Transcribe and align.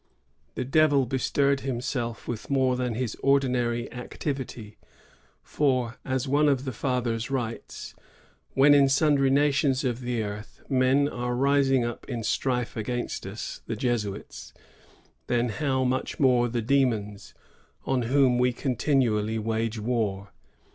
The 0.55 0.65
devil 0.65 1.05
bestirred 1.05 1.59
himself 1.59 2.27
with 2.27 2.49
more 2.49 2.75
than 2.75 2.95
his 2.95 3.15
ordinary 3.21 3.91
activity; 3.93 4.79
for," 5.43 5.97
as 6.03 6.27
one 6.27 6.49
of 6.49 6.65
the 6.65 6.71
fathers 6.71 7.29
writes, 7.29 7.93
*^when 8.57 8.73
in 8.73 8.89
sundry 8.89 9.29
nations 9.29 9.83
of 9.83 10.01
the 10.01 10.23
earth 10.23 10.63
men 10.67 11.07
are 11.07 11.35
rising 11.35 11.85
up 11.85 12.09
in 12.09 12.23
strife 12.23 12.75
against 12.75 13.27
us 13.27 13.61
[the 13.67 13.75
Jesuits], 13.75 14.55
then 15.27 15.49
how 15.49 15.83
much 15.83 16.19
more 16.19 16.49
the 16.49 16.63
demons, 16.63 17.35
on 17.85 18.01
whom 18.09 18.39
we 18.39 18.51
continually 18.53 19.37
wage 19.37 19.77
war!' 19.77 20.31